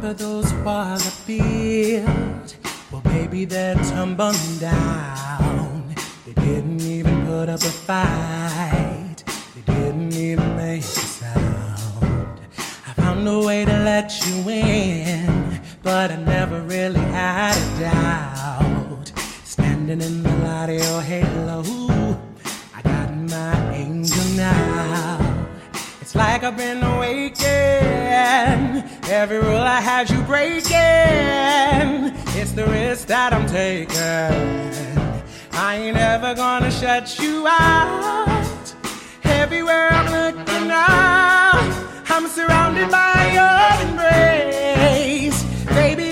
[0.04, 2.56] Remember those I built?
[2.92, 5.94] Well, baby, they're tumbling down.
[6.26, 9.24] They didn't even put up a fight.
[9.54, 12.38] They didn't even make a sound.
[12.86, 19.12] I found a way to let you in, but I never really had a doubt.
[19.44, 21.62] Standing in the light of your halo,
[22.74, 24.73] I got my angel now.
[26.14, 27.44] Like I've been awakened.
[29.10, 30.70] Every rule I had you breaking.
[32.40, 33.98] It's the risk that I'm taking.
[35.52, 38.74] I ain't ever gonna shut you out.
[39.24, 41.50] Everywhere I'm looking now,
[42.08, 45.42] I'm surrounded by your embrace.
[45.64, 46.03] Baby,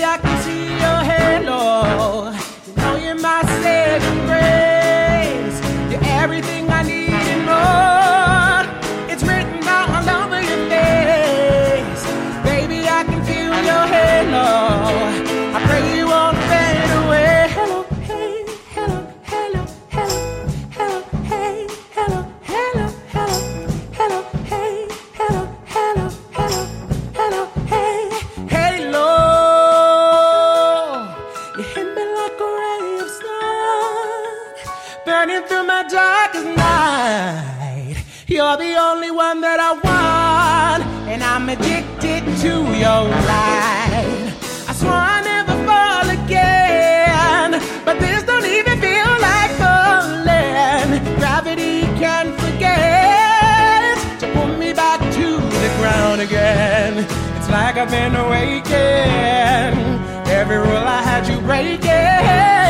[42.42, 44.34] to your light.
[44.68, 47.50] I swore I'd never fall again,
[47.84, 50.88] but this don't even feel like falling.
[51.20, 55.26] Gravity can't forget to pull me back to
[55.64, 57.06] the ground again.
[57.36, 59.78] It's like I've been awakened.
[60.26, 62.61] Every rule I had you breaking.